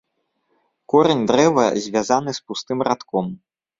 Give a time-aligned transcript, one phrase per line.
[0.93, 3.25] Корань дрэва звязаны з пустым радком.